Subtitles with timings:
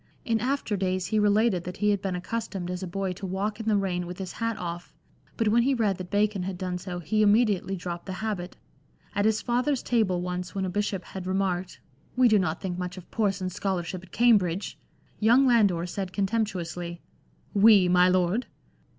[0.25, 3.59] In after days he related that he had been accustomed as a boy to walk
[3.59, 4.95] in the rain with his hat off;
[5.37, 8.57] but when he read that Bacon had done so he immediately dropped the habit.
[9.13, 11.79] At his father's table once when a bishop had remarked,
[12.15, 14.75] "We do not think much of Person's scholarship at Cambridge,"
[15.19, 16.99] young Landor said contemptuously,"
[17.69, 18.47] We, my Lord?"